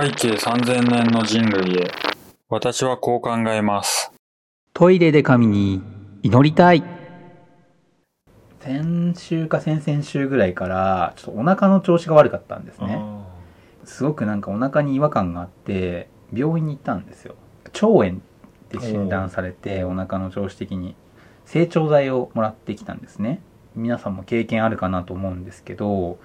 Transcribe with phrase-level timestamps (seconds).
[0.00, 1.90] 背景3000年の人類へ。
[2.48, 4.12] 私はこう考えます。
[4.72, 5.82] トイレで神に
[6.22, 6.84] 祈りたい。
[8.60, 13.02] 先週か先々週ぐらいからちょっとお腹の調子が悪かったんですね。
[13.82, 17.34] すごくなんかお腹に違和感があって病院に行ったんですよ。
[17.64, 18.12] 腸炎っ
[18.68, 20.94] て診断されてお腹の調子的に。
[21.44, 23.40] 成長剤をもらってきたんですね。
[23.74, 26.20] 皆さんも経験あるかなと思うんですけど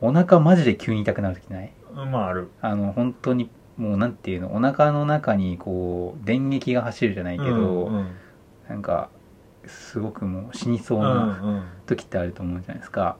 [0.00, 1.72] お腹マジで急に痛くなる時ない？
[2.10, 2.50] まあある。
[2.60, 4.54] あの本当にもうなんていうの？
[4.54, 8.08] お腹の中にこう電撃が走るじゃないけど、うんうん
[8.68, 9.10] なんか
[9.66, 13.16] すごくもう死にそううなん時ってあると思うじゃないですか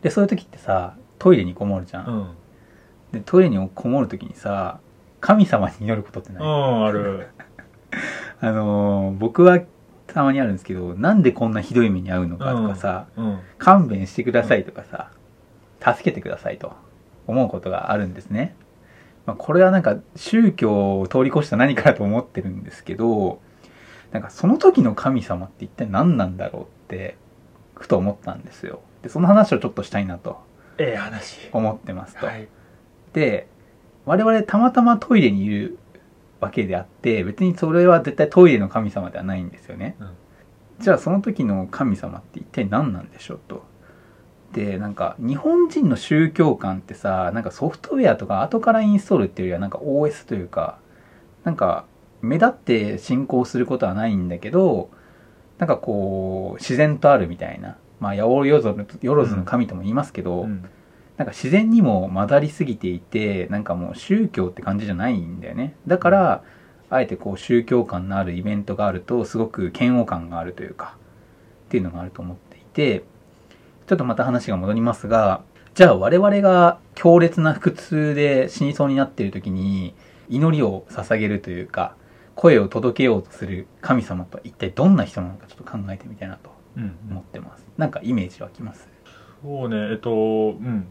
[0.00, 2.28] でそういう時ってさトイレにこもるじゃん、うん。
[3.12, 4.80] でトイレにこもる時にさ
[5.20, 7.28] 神様に祈ることってない、うん、ある。
[8.40, 9.60] あのー僕は
[10.06, 13.38] たまにあるんですけどなんでこんなひどい目に遭うのかとかさ、うん。
[13.58, 15.10] 勘弁してくださいとかさ、
[15.80, 16.72] 助けてくださいと
[17.26, 18.54] 思うことがあるんですね。
[19.26, 23.40] まあ、これはなんか宗教を通り越した何かだと思ってるんですけど、
[24.12, 27.16] なんかその時の神様って一体何なんだろうって、
[27.76, 28.80] ふと思ったんですよ。
[29.02, 30.38] で、その話をちょっとしたいなと
[30.78, 31.48] ええ話。
[31.52, 32.26] 思ってますと。
[32.26, 32.48] はい。
[33.12, 33.46] で、
[34.04, 35.78] 我々たまたまトイレにいる
[36.40, 39.96] わけであって、別にそれは絶対トイレの神様ではないんですよね。
[40.00, 40.10] うん
[40.80, 43.64] じゃあその時の神様って一体何なんでしょうと。
[44.52, 50.78] で、なんか日本人の宗教観ってさ、なんかソフトウェアとか後からインストールっていうよりはなんか OS というか、
[51.44, 51.84] なんか
[52.22, 54.90] 目立って信仰することはないんだけど、
[55.58, 57.76] なんかこう、自然とあるみたいな。
[58.00, 60.64] まあ、八百万万の神とも言いますけど、うん。
[61.18, 65.76] なんか自然にも混ざりすぎていて、なんかもう宗教って感じじゃないんだよね。
[65.86, 66.42] だから、
[66.88, 70.96] あえてこう宗教感のあるイベントがあると、すごく嫌悪感があるというか、
[71.66, 73.04] っていうのがあると思っていて、
[73.90, 75.42] ちょっとまた話が戻りますが、
[75.74, 79.96] じゃあ我々が強烈な腹痛で死にそうになっている時に、
[80.28, 81.96] 祈りを捧げるというか、
[82.36, 86.96] 声を届けようとする神様とは一体どんな人なのかちょっと考えてみたいなとうん。
[87.10, 87.66] 思ってます。
[87.78, 88.88] なんかイメージ湧きます？
[89.42, 90.86] そうね、えっと、うん。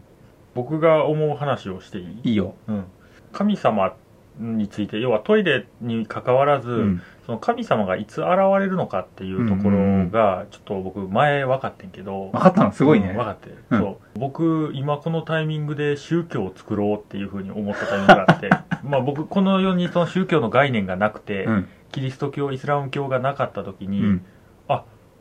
[0.54, 2.20] 僕が思う話をしていい？
[2.24, 2.54] いいよ。
[2.68, 2.84] うん。
[3.32, 3.94] 神様
[4.38, 7.02] について、要はトイレに関わらず、うん。
[7.30, 13.10] その神様がいつ現れるのかっていうところが、ちょっと僕前分かってんけど、分かったのすごいね。
[13.10, 13.78] うん分かってる、うん。
[13.78, 13.86] そ
[14.16, 14.18] う。
[14.18, 18.50] 僕今このタイミングで宗教を作ろうっていうふうに思ったタイミングがあって
[18.82, 21.68] まあ僕この世にその宗教の概念がなくて、うん。
[21.92, 24.22] キリスト教イスラム教がなかった時に、うん。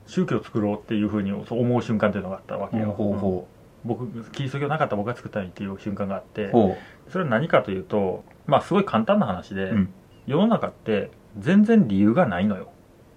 [0.07, 3.47] 宗教を作ろうっていうふうに思う瞬間っていうのがあったわけよ、ほうほ
[3.85, 6.49] 僕キリスト教なかったら僕が作ったのにっていう瞬間があって
[7.09, 9.93] それは何かというとまあすごい簡単な話で、うん。
[10.25, 12.71] 世の中って全然理由がないのよ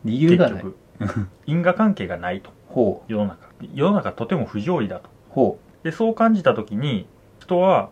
[0.04, 0.08] う。
[0.08, 0.62] 理由がない。
[0.62, 5.10] 結局 因果関係がないとほ世の中世の中とても不条理だとう。
[5.30, 7.06] ほでそう感じた時に
[7.40, 7.90] 人は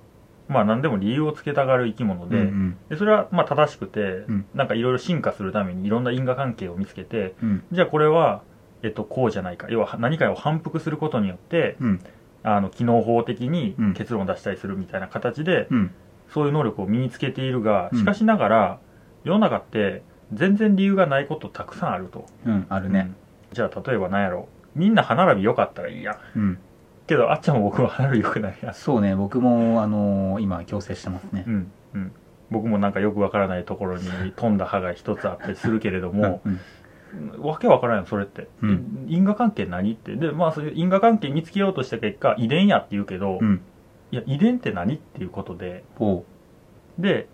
[0.49, 2.29] まあ何でも理由をつけたがる生き物う。
[2.29, 7.63] で,、うんでそれはまあ正しくて、うんなんかいろいろ進化するためにいろんな因果関係を見つけてうん。
[7.73, 8.43] じゃあこれは、
[8.83, 12.01] えっと、こうじゃないか要は何かを反復することによってうん。
[12.43, 15.91] あの機能法的にうん結論を出したりするみたいな形で、うん。
[16.29, 18.79] そういう能力を身につけているがうんしかしながら、
[19.25, 20.03] 世の中って
[20.33, 22.27] 全然理由がないことたくさんあると。
[22.47, 22.67] うん。
[22.69, 23.13] あるね。
[23.53, 26.59] じゃあ例えば何やろみんな歯並び良かったらいいやんうん。
[27.07, 29.17] けどあっちゃんも僕も歯並び良くないやんそうね。
[29.17, 31.51] 僕も、あのー今、矯正してますねう。
[31.51, 32.13] んうん
[32.51, 36.61] 僕もなんかよくわからないところに飛んだ歯が一つあったりするけれども、うん。
[37.41, 43.61] わけわからんよそれって、うん因果関係何ってでまあそういう因果関係見つけようとした結果遺伝やって言うけど、うん。
[44.13, 46.25] いや遺伝って何っていうことでほ
[46.99, 47.29] で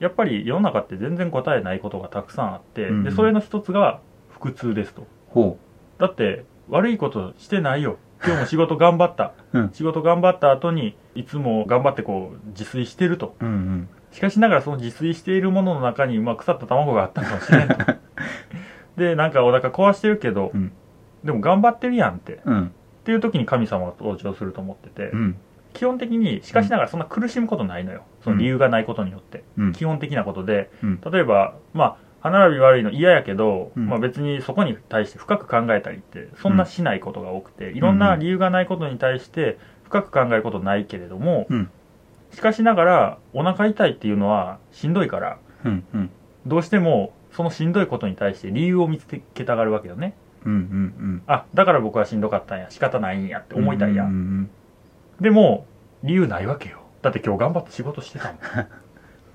[0.00, 4.00] やっぱり世の中って全然答えないことがたくさんあって、うんでそれの一つが
[4.40, 5.04] 腹痛ですとう。
[5.28, 5.58] ほ
[5.98, 13.44] だって悪いことしてないよ今日も仕事頑張った、 うん仕事頑張った後にいつも頑張ってこう自炊してるとう。
[13.44, 13.88] うんうん。
[14.10, 17.76] しかしながらその自炊しているものの中に、まあ、腐った卵があったかもしれんと
[18.96, 20.72] でなんかお腹壊してるけど、うん
[21.22, 22.72] でも頑張ってるやんってっうん。
[23.04, 25.36] ていう時に神様が登場すると思ってて、うん。
[25.72, 29.72] 基本的にしかしながらそんな苦しむことないのよその理由がないことによって、うん。
[29.72, 31.00] 基本的なことでうん。
[31.00, 41.70] 例えばまあ歯並び悪いの嫌やけど、うんまあ、別にそこに対して深く考えたりってそんなしないことが多くて、いろんな理由がないことに対して深く考えることないけれども、うん
[42.32, 45.84] しかしながらお腹痛いっていうのはしんどいからうん。
[45.94, 46.10] うん。
[46.46, 50.14] どうしてもそのしんどいことに対して理由を見つけたがるわけよね
[50.44, 50.52] うん。
[50.52, 51.22] うん。
[51.26, 54.50] あだから僕はしんどかったんや仕方ないんやって思いたいや、うんん。
[55.20, 55.66] でも
[56.02, 58.36] 理由ないわけよだって今日頑張って仕事してたもん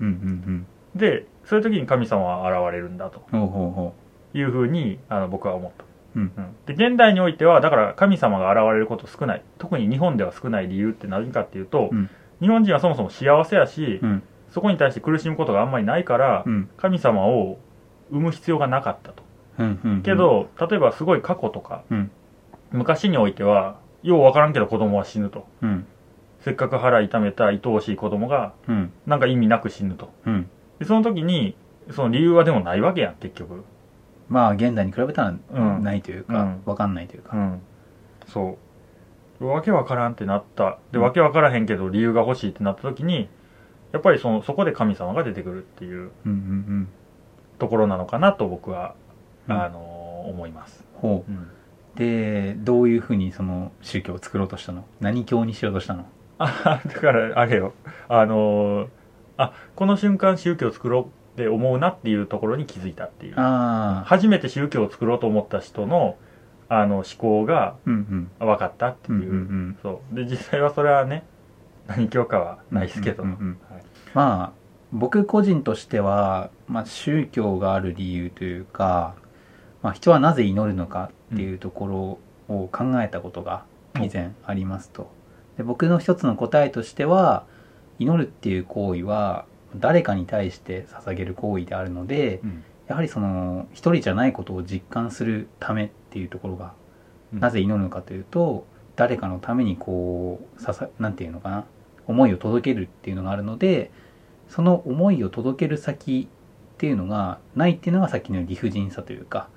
[0.00, 0.06] うん。
[0.06, 0.08] う
[0.50, 0.66] ん。
[0.94, 3.40] でそういう時に神様は現れるんだとうん。
[3.40, 3.94] ほうほうほ
[4.34, 5.84] いうふうにあの僕は思った、
[6.16, 6.32] うん
[6.66, 14.06] で現代においてはだから神様が現れること少ない特に日本では少ない理由って何かっていうと、うん日本人はそもそも幸せやし、う。
[14.06, 14.22] うん。
[14.50, 17.58] そこに対して苦しむことがあんまりないから、うん神様を
[18.10, 19.22] 生む必要がなかったと。
[19.58, 22.10] うんうんけど、例えばすごい過去とか、うん
[22.72, 23.76] 昔においては、
[24.08, 25.46] ようわからんけど子供は死ぬと。
[25.62, 25.86] うん
[26.40, 30.12] せっかく腹痛めた愛おしい子供が、うんなんか意味なく死ぬと。
[30.26, 30.48] うん
[30.78, 31.56] で、その時に、
[31.90, 33.64] その理由はでもないわけやん、結局。
[34.28, 37.60] まあ現代に比べたらうんないというかうんわかんないというかうん。
[38.28, 38.58] そ
[39.40, 39.46] う。
[39.46, 40.78] わけわからんってなった。
[40.92, 43.28] で、うんわけわからへんけど理由が欲しいってなった時に、
[43.92, 46.88] やっぱりその、そこで神様が出てくるっていううんうん
[47.58, 48.94] ところなのかなと僕は、
[49.48, 50.84] うんあのー思います。
[50.94, 51.48] ほうん。
[51.96, 54.84] うでどういうふうにその宗教を作ろうとしたの？
[55.00, 56.06] 何教にしようとしたの？
[56.38, 57.72] あ、だから、あれよ。
[58.08, 58.88] あのー
[59.38, 61.06] あ、この瞬間宗教を作ろうっ
[61.36, 63.34] て思うなっていうところに気づいたっていう。
[64.06, 66.16] 初めて宗教を作ろうと思った人の、
[66.68, 67.76] あの、思考が
[68.38, 69.76] 分かったっていう。
[69.82, 70.14] そう。
[70.14, 71.24] で、実際はそれはね、
[71.86, 73.24] 何教かはないですけど。
[74.14, 79.14] まあ僕個人としては、まあ、宗教がある理由というか、
[79.86, 82.18] まあ、人はなぜ祈るのかっていうとこ
[82.48, 85.12] ろを考えたことが以前ありますと。
[85.56, 87.46] で僕の一つの答えとしては
[88.00, 89.44] 祈るっていう行為は
[89.76, 92.64] 誰かに対して捧げる行為であるのでうん。
[92.88, 96.72] やはりその一人じゃないことを実感するためっていうところが
[97.32, 97.38] うん。
[97.38, 98.66] なぜ祈るのかというと
[98.96, 101.64] 誰かのためにこうささなんていうのかな
[102.08, 103.92] 思いを届けるっていうのがあるので
[104.48, 106.28] その思いを届ける先
[106.74, 109.55] っていうのがないっていうのがさっきの理不尽さというかうん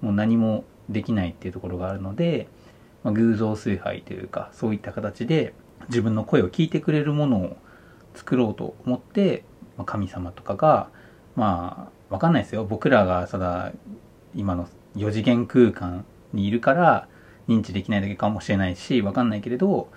[0.00, 2.48] もう何もできないっていうところがあるので、
[3.02, 5.54] まあ、偶像崇拝というかそういった形で
[5.88, 7.56] 自分の声を聞いてくれるものを
[8.14, 9.44] 作ろうと思って、
[9.76, 10.88] まあ、神様とかが
[11.36, 12.64] まあわかんないですよ。
[12.64, 13.72] 僕らがただ
[14.34, 17.08] 今の4次元空間にいるから
[17.48, 19.88] 認知できないだけかもしれないしわかんないけれど、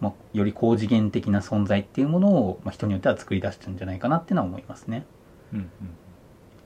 [0.00, 5.06] まあ、より高次元的な存在っていうものを、まあ、人によっては作り出したんじゃないかなっていうのは思いますね。
[5.52, 5.68] うんうん。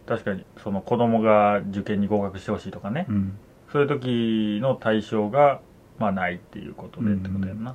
[0.07, 3.07] 確かに、その子供が受験に合格してほしいとかね。
[3.09, 3.39] うん
[3.73, 5.61] そういう時の対象が、
[5.99, 7.75] まあないっていうことでってことやんな。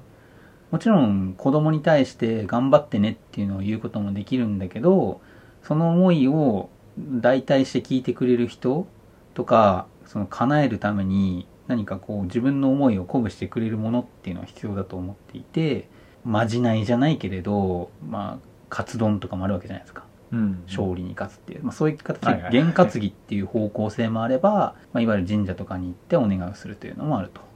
[0.71, 5.19] もちろん子供に対して頑張ってねっていうのを言うこともできるんだけど
[5.63, 8.87] その思いを代替して聞いてくれる人
[9.33, 15.89] とかその叶えるために何かこう自分の思いを鼓舞してくれるものっていうのは必要だと思っていて
[16.23, 27.49] まじないじゃないけれどまあカツ丼とかもあるわけじゃないですかうん勝利に勝つっていう、まあ、そういう形で験担ぎっていう方向性もあれば、まあ、いわゆる神社とかに行ってお願いをするというのもあると。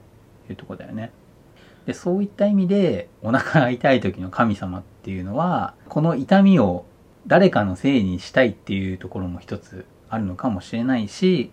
[0.50, 1.10] いうところだよね。
[1.86, 6.86] でそういった意味でお腹が痛い時の神様っていうのはこの痛みを
[7.26, 11.50] 誰かのせいにしたいっていうところも一つあるのかもしれないし、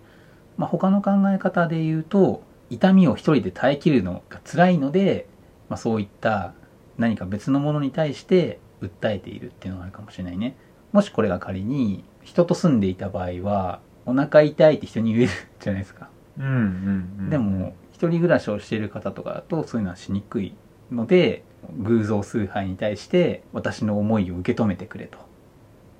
[0.57, 5.27] まあ、他の考え方で言うと痛みを一人で耐えきるのが辛いので、
[5.67, 6.53] まあ、そういった
[6.97, 10.55] 何か別のものに対して訴えているっていうのがあるかもしれないね
[10.91, 16.09] もしこれが仮に人と住んでいた場合はお腹痛いって人に言えるじゃないですか。
[16.37, 17.29] うんうんうん。
[17.29, 20.55] でも一人暮らしをしている方とかだとそういうのはしにくい
[20.91, 21.43] ので
[21.77, 25.31] 偶像崇拝に対して私の思いを受け止めてくれと。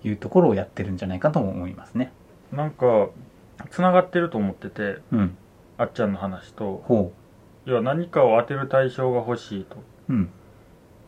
[0.04, 2.12] いうところをやってるんじゃないかとも思いますね。
[2.52, 3.10] なんか、
[3.70, 5.38] 繋がってると思ってて、うん。
[5.78, 7.12] あっちゃんの話と、ほ
[7.66, 9.78] 要は何かを当てる対象が欲しいと。
[10.10, 10.30] ううん。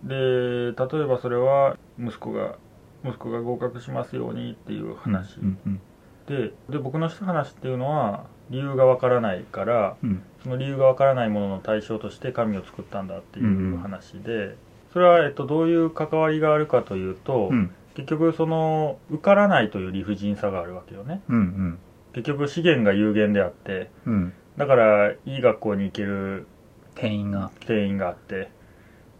[0.04, 2.56] で、例えばそれは、息子が、
[3.04, 5.38] 息子が合格しますようにっていう話。
[5.40, 5.82] うんうん。
[6.28, 10.22] で、で、僕のした話っていうのは、理由がわからないから、うん。
[10.44, 13.78] その理由がわからないものの対象として神を作ったんだっていんううん。
[13.80, 14.56] 話で、
[14.94, 17.72] それは、えっと、どういう関わりがあるかというと、うん。
[17.96, 21.22] 結局その、受からないという理不尽さがあるわけよね。
[21.30, 21.80] うんうん。
[22.14, 24.34] 結局資源が有限であって、うん。
[24.58, 26.48] だから、いい学校に行ける
[26.96, 27.52] 店員が。
[27.66, 28.50] 定員があって、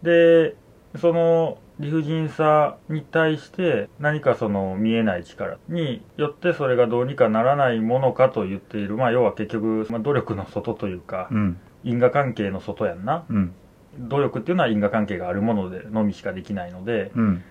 [0.02, 0.54] で、
[0.96, 8.96] その理不尽さに対して何かその見えない力によってそれがどうにかならないものかと言っている。
[8.96, 11.58] まあ要は結局、まあ、努力の外というか、うん。
[11.82, 13.24] 因果関係の外やんな。
[13.28, 13.52] うん。
[13.98, 17.42] 努力っていうのは因果関係があるものでのみしかできないので、うん。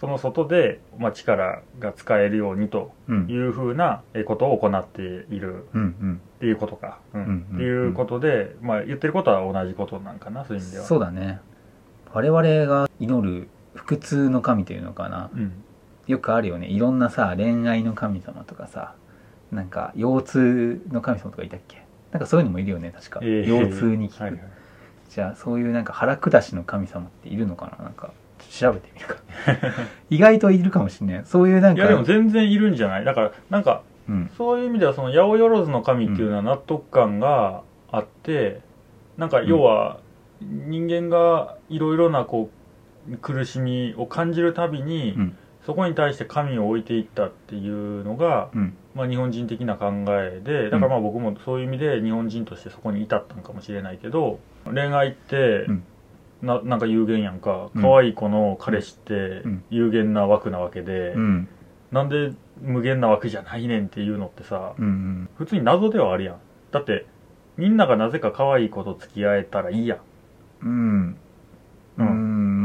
[0.00, 3.26] その外で、まあ、力が使えるようにとうん。
[3.28, 5.64] いうふうなえことを行っている。
[5.64, 7.00] っていうことか。
[7.10, 10.84] っていうことで、まあ言ってることは同じことなんかな、そういう意味では。
[10.84, 11.40] そうだね。
[12.12, 15.30] 我々が祈る不通の神というのかな。
[15.34, 15.52] うん。
[16.06, 16.66] よくあるよね。
[16.68, 18.94] いろんなさ恋愛の神様とかさ
[19.50, 21.82] なんか腰痛の神様とかいたっけ？
[22.12, 23.48] なんかそういうのもいるよね確か、ええ。
[23.48, 24.40] 腰痛に効く、はいはい。
[25.08, 27.84] じゃあそういうなんか腹下しの神様っているのかな？
[27.84, 28.10] なんか
[28.50, 29.16] 調べてみるか。
[30.10, 31.22] 意外といるかもしれない。
[31.24, 33.04] そういうなんかいやでも全然いるんじゃない？
[33.04, 34.30] だから、なんか、うん。
[34.36, 38.60] そういう意味では、その、八百万の神っていうのは納得感があって、
[39.16, 40.00] なんか、要は、
[40.42, 42.63] 人間がいろいろな、こう、
[43.20, 45.36] 苦しみを感じるたびに、うん。
[45.64, 48.76] そこに対して神を置いていったっていうのが、うん。
[48.94, 55.84] まあ、日本人的な考えでだからまあ僕もそういう意味で日本人としてそこに至ったのかもしれないけど恋愛って、うん。
[56.42, 57.70] ななんか有限やんか。
[57.74, 59.64] うん可愛い子の彼氏ってうん。
[59.70, 61.48] 有限な枠なわけで、うん。
[61.92, 64.84] なんで無限な枠じゃないねんっていうのってさうん。
[64.84, 65.28] うん。
[65.36, 66.36] 普通に謎ではあるやん。
[66.72, 67.06] だって
[67.56, 69.98] みんながなぜか可愛い子と付き合えたらいいやん。
[70.62, 71.16] うん。
[71.16, 71.16] う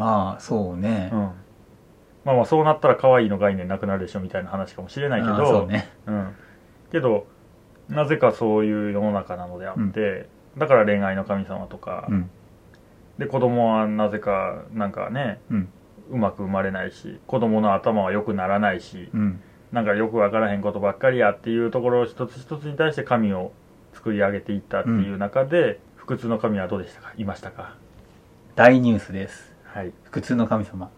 [0.09, 1.09] うんんまあそうね。
[1.13, 1.19] うん。
[2.25, 5.89] まあまあそうなったら可愛いの概念なくなるでしょみたいな話かもしれないけあどそうね。
[6.05, 6.35] うん、
[6.91, 7.27] けど
[7.87, 12.29] なぜかそういう世の中なのであって、だから恋愛の神様とか、うん。
[13.17, 15.69] で子供はなぜかなんかねうん。
[16.11, 19.41] うまく生まれないし子供の頭は良くならないしうん。
[19.71, 23.51] なんかよくわからへんことばっかりやっていうところを一つ一つに対して神を
[23.93, 27.13] 作り上げていったっていう中で、不屈の神はどうでしたか？
[27.17, 27.75] いましたか？
[28.55, 29.91] 大ニュースですはい。
[30.09, 30.89] 普通の神様。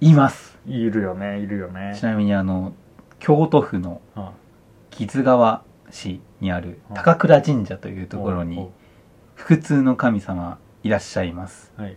[0.00, 0.58] います。
[0.66, 1.94] いるよねいるよね。
[1.98, 2.72] ちなみにあの
[3.18, 4.32] 京都府のあ
[4.90, 8.68] 木津川市にあるうん高倉神社というところおにう。
[9.34, 11.72] 普通の神様いらっしゃいます。
[11.76, 11.96] はい。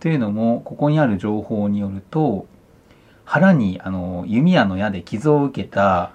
[0.00, 2.46] というのもここにある情報によると
[3.24, 6.12] 腹にあの弓矢の矢で傷を受けた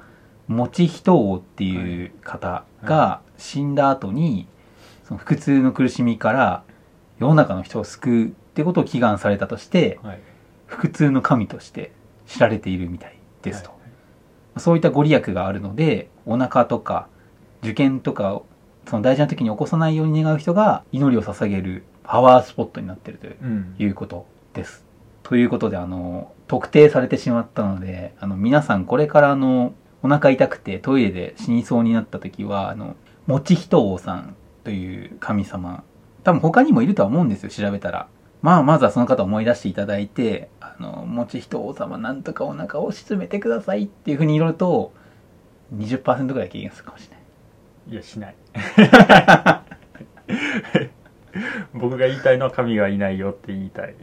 [0.48, 4.48] 持人王っていう方が死んだ後に
[5.06, 6.64] その腹痛の苦しみから
[7.18, 10.20] 世の中の人を救うってことを祈願されたとしてはい
[10.70, 11.94] 腹痛の神として
[12.26, 13.78] 知られているみたいですと、はい
[14.60, 17.08] そういったご利益があるのでお腹とか
[17.62, 18.42] 受験とか
[18.90, 24.84] その大事な時に起こさないように願う人が祈りを捧げるパワースポットになっているといううんいうことです。
[25.22, 32.96] ということで、あの、特定されてしまったので、あの、皆さんこれからあの、お腹痛くてトイレで死にそうになった時は、あの、
[33.26, 35.84] もちひと王さんという神様、
[36.24, 38.08] 多分他にもいるとは思うんですよ、調べたら。
[38.48, 44.94] まあ、まずはその方を思い出していただいて、あの、もちひと王様なんとかお腹を沈めてくださいっていうふうに祈ると、
[45.76, 47.20] 20%ぐらい軽減するかもしれない。
[47.92, 48.36] いや、しない。
[51.74, 53.96] 僕が言いたいのは神がいないよって言いたい。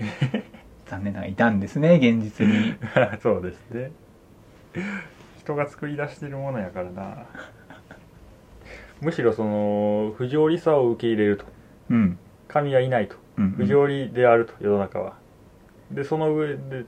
[0.88, 2.74] 残念ながらいたんですね、現実に。
[3.24, 3.92] そうですね。
[5.38, 7.24] 人が作り出してるものやからな。
[9.00, 11.46] むしろその、不条理さを受け入れると。
[11.88, 12.18] うん。
[12.46, 13.23] 神はいないと。
[13.38, 15.14] うん、不条理であると、世の中は。
[15.90, 16.84] で、その上で、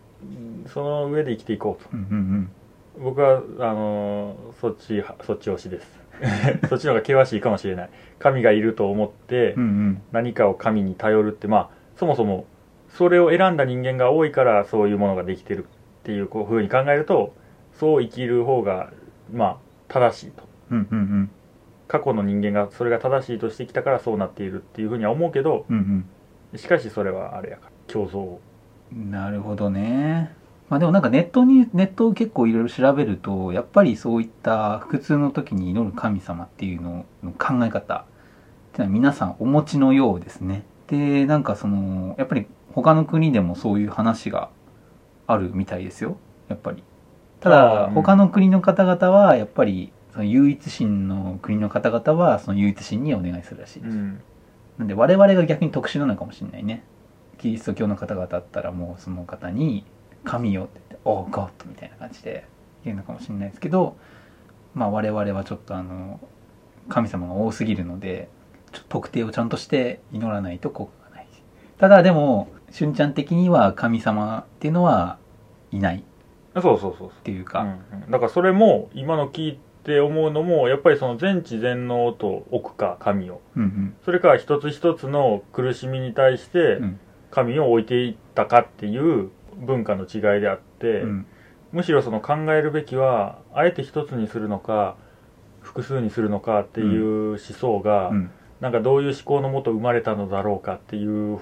[0.66, 1.90] その上で生きていこうと。
[1.92, 2.50] うんうん
[2.98, 3.02] うん。
[3.02, 6.06] 僕は、あのそっち、そっち推しです。
[6.68, 7.90] そっちの方が険しいかもしれない。
[8.18, 10.02] 神がいると思って、うんうん。
[10.12, 12.46] 何かを神に頼るってまあそもそも
[12.88, 15.66] それを選んだ人間が多いからそういうものができてるっ
[16.04, 17.34] ていうこう風に考えると
[17.74, 18.90] そう生きる方が
[19.32, 19.56] まあ
[19.88, 21.30] 正しいとうんうんうん。
[21.88, 26.08] 過去の人間がそれが正しいとしてきたからそうなっているっていうふうには思うけどうん
[26.56, 28.38] しかしそれはあれやから競争。
[28.92, 30.34] なるほどね。
[30.68, 38.04] まあでもなんかネットに、ネットを結構いろいろ調べると、やっぱりそういった腹痛の時に祈る神様っていうのの考え方っ
[38.72, 40.64] てのは皆さんお持ちのようですね。
[40.88, 44.50] で、なんかその、やっぱり他の国でもそういう話が
[45.26, 46.16] あるみたいですよ。
[46.48, 46.82] やっぱり。
[47.40, 53.96] ただ、他の国の方々は、やっぱり、その唯一神の国の方々は、その唯一神にお願いするらしいです。
[53.96, 54.20] うん
[54.78, 56.85] なんで我々が逆に特殊なのかもしれないね。
[57.38, 59.85] キリスト教の方々だったらもうその方に
[60.25, 62.47] 「神よ」って言って「オーゴッド」みたいな感じで
[62.85, 63.97] 言うのかもしれないですけど
[64.75, 66.18] まあ我々はちょっとあの
[66.88, 68.28] 神様が多すぎるので
[68.88, 71.28] 特定をちゃんとして祈らないと効果がない
[71.78, 75.18] ただでもしゅんちゃん的には神様っていうのは
[75.71, 75.99] いない。
[75.99, 76.02] っ
[76.54, 77.11] そうそうそうそう。
[77.23, 78.11] ていうか、うんうん。
[78.11, 83.40] だからそれも今の聞いて思うのもやっぱりその全知全能と置くか神を。
[83.54, 83.96] うんうん。
[84.04, 87.00] それから一つ一つの苦しみに対してうん。
[87.30, 91.26] 神を置いていったかっていう文化の違いであって、うん。
[91.72, 94.96] むしろその考えるべきはあえて一つにするのか
[95.60, 98.30] 複数にするのかっていう思想が、うん。
[98.60, 101.38] なんかどういう思考のもと生まれたのだろうかっていう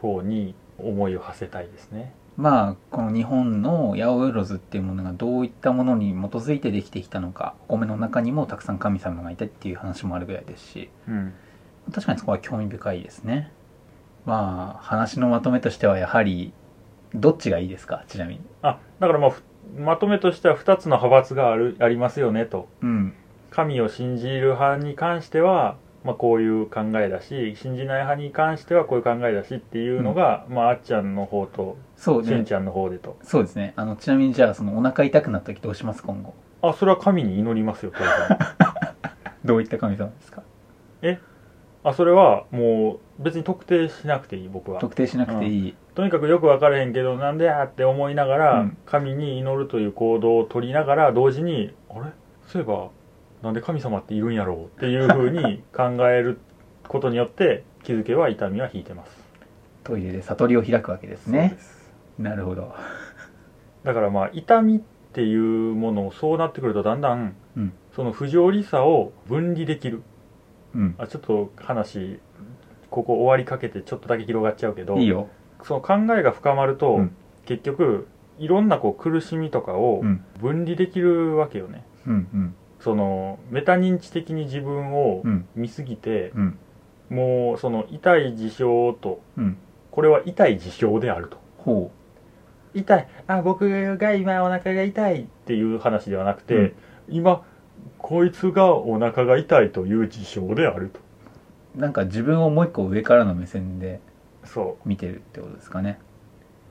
[0.00, 2.14] 方に思いを馳せたいですね。
[2.40, 11.34] まあこの日本の八百万っていうものがどういったものに基づいてできてきたのかお米の中にもたくさん神様がいたっていう話もあるぐらいですしうん。
[11.92, 13.52] 確かにそこは興味深いですね
[14.24, 16.52] まあ話のまとめとしてはやはり
[17.14, 18.04] どっちがいいですか？
[18.08, 19.42] ちなみにあ、だからまあふ
[19.76, 22.68] まとめとしては2つの派閥があるありますよねと。
[22.82, 23.12] うん
[23.50, 32.28] 神を信じる派に関しては、まあ、こういう考えだし信じない派に関してはこういう考えだしっていうのが、まあ、あっちゃんの方とそうね。
[32.28, 33.18] しんちゃんの方でと。
[33.22, 33.74] そうですね。
[33.76, 36.02] あのちなみにじゃあそのお腹痛くなった時どうします？
[36.02, 36.32] 今後。
[36.62, 37.92] あそれは神に祈りますよ
[39.44, 40.42] どういった神様ですか？
[41.82, 44.80] あそれはもう別に特定しなくていい僕は。
[44.80, 48.76] 特定しなくていい、とにかくよく分からへんけどなんでやって思いながら、うん。
[48.84, 52.10] 神に祈るという行動を取りながら同時にあれ？
[52.48, 52.88] そういえば
[53.42, 56.38] なんで神様っているんやろうっていうふうに考える
[56.86, 59.16] ことによって気づけは痛みは引いてます。
[59.84, 61.56] トイレで悟りを開くわけですね。
[62.18, 62.74] なるほど。
[63.84, 64.80] だからまあ痛みっ
[65.12, 67.72] ていうものをそうなってくるとだんだん、うん。
[67.96, 70.02] その不条理さを分離できる。
[70.74, 70.94] うん。
[70.98, 72.20] あちょっと話
[72.90, 75.28] ここ終わりかけてちょっとだけ広がっちゃうけどいいよ。
[75.62, 77.16] その考えが深まると、うん。
[77.46, 78.06] 結局
[78.38, 80.24] いろんなこう苦しみとかをうん。
[80.40, 85.46] 分離できるわけよね、うんうんそのメタ認知的に自分をうん。
[85.54, 86.58] 見すぎて、うん。
[87.10, 89.56] もうその痛い事象とうん。
[89.90, 91.38] これは痛い事象であると。
[91.58, 91.90] ほ
[92.74, 93.08] 痛い。
[93.26, 96.74] あ僕が今お腹が痛いっていう話ではなくて、うん。
[97.08, 97.44] 今
[97.98, 101.00] こいつがお腹が痛いという事象であると。
[101.76, 104.00] うなんか自分をもう一個上からの目線で
[104.44, 104.88] そう。
[104.88, 105.98] 見てるってことですかね。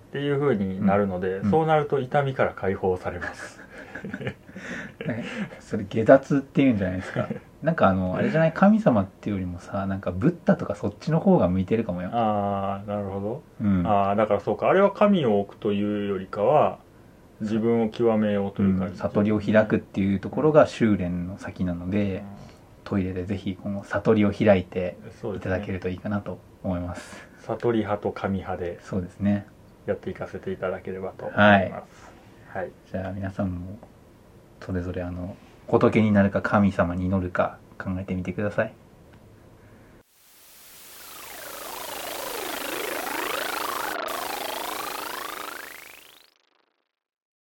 [0.10, 1.52] っていう風になるので、うん。
[1.52, 3.60] そうなると痛みから解放されます。
[3.60, 3.69] ね
[5.60, 7.28] それ下脱っていうんじゃないですか。
[7.64, 14.70] なんかあのあれじゃない神様っていうよりもさなんかブッダとかそっちの方が向いてるかもよ、ああなるほど、うん、ああだからそうか。
[14.70, 16.80] あれは神を置くというよりかは
[17.42, 22.24] 自分を極めようというか、うん悟りを開くっていうところが修練の先なので
[22.84, 24.98] トイレでぜひこの悟りを開いて
[25.36, 27.28] いただけるといいかなと思います。
[27.42, 29.46] 悟り派と神派でそうですね。
[29.86, 31.70] やっていかせていただければと思いはい。
[31.70, 32.09] ます
[32.52, 33.78] はい、じゃあ皆さんも
[34.60, 35.38] それぞれあの
[35.68, 38.74] 仏になるか神様に祈るか考えてみてください。